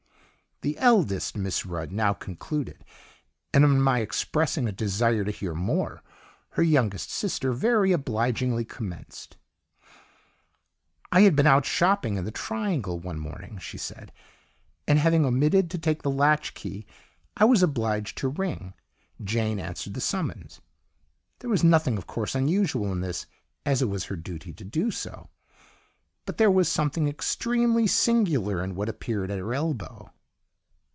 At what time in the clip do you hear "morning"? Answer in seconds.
13.17-13.57